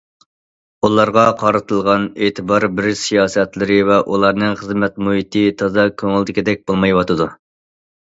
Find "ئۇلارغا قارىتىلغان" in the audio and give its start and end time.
0.87-2.07